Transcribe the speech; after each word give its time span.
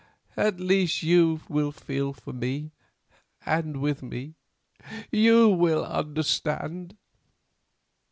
At 0.35 0.59
least 0.59 1.03
you 1.03 1.41
will 1.47 1.71
feel 1.71 2.11
for 2.11 2.33
me 2.33 2.71
and 3.45 3.77
with 3.79 4.01
me. 4.01 4.33
You 5.11 5.49
will 5.49 5.85
understand." 5.85 6.97